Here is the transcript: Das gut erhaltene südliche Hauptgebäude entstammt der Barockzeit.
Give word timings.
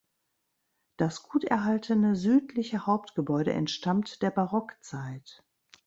Das 0.97 1.21
gut 1.21 1.43
erhaltene 1.43 2.15
südliche 2.15 2.87
Hauptgebäude 2.87 3.53
entstammt 3.53 4.23
der 4.23 4.31
Barockzeit. 4.31 5.43